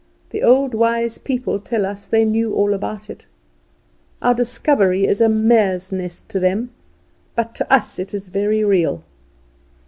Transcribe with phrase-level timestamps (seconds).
[0.31, 3.23] The old wise people tell us they knew all about it.
[4.19, 6.71] Our discovery is a mare's nest to them;
[7.35, 9.03] but to us it is very real.